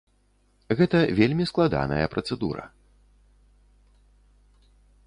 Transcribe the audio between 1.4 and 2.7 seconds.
складаная працэдура.